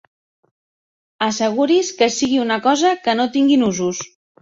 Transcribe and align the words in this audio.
Asseguri's 1.27 1.93
que 2.01 2.09
sigui 2.17 2.43
una 2.49 2.61
cosa 2.67 2.97
que 3.07 3.19
no 3.23 3.33
tingui 3.41 3.63
nusos. 3.67 4.07